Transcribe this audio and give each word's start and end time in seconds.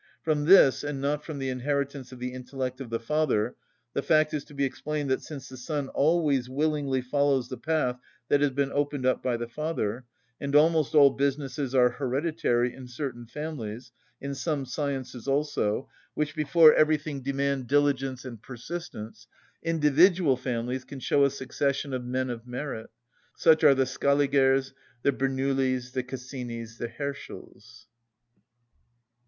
From 0.23 0.45
this, 0.45 0.83
and 0.83 0.99
not 0.99 1.23
from 1.23 1.37
the 1.37 1.49
inheritance 1.49 2.11
of 2.11 2.17
the 2.17 2.33
intellect 2.33 2.81
of 2.81 2.89
the 2.89 2.99
father, 2.99 3.55
the 3.93 4.01
fact 4.01 4.33
is 4.33 4.43
to 4.45 4.55
be 4.55 4.65
explained 4.65 5.11
that, 5.11 5.21
since 5.21 5.47
the 5.47 5.57
son 5.57 5.89
always 5.89 6.49
willingly 6.49 7.03
follows 7.03 7.49
the 7.49 7.57
path 7.57 7.99
that 8.27 8.41
has 8.41 8.49
been 8.49 8.71
opened 8.71 9.05
up 9.05 9.21
by 9.21 9.37
the 9.37 9.47
father, 9.47 10.05
and 10.39 10.55
almost 10.55 10.95
all 10.95 11.11
businesses 11.11 11.75
are 11.75 11.89
hereditary 11.91 12.73
in 12.73 12.87
certain 12.87 13.27
families, 13.27 13.91
in 14.19 14.33
some 14.33 14.65
sciences 14.65 15.27
also, 15.27 15.87
which 16.15 16.35
before 16.35 16.73
everything 16.73 17.21
demand 17.21 17.67
diligence 17.67 18.25
and 18.25 18.41
persistence, 18.41 19.27
individual 19.61 20.35
families 20.35 20.83
can 20.83 20.99
show 20.99 21.25
a 21.25 21.29
succession 21.29 21.93
of 21.93 22.03
men 22.03 22.31
of 22.31 22.47
merit; 22.47 22.89
such 23.35 23.63
are 23.63 23.75
the 23.75 23.85
Scaligers, 23.85 24.73
the 25.03 25.11
Bernouillis, 25.11 25.91
the 25.91 26.01
Cassinis, 26.01 26.79
the 26.79 26.87
Herschels. 26.87 27.85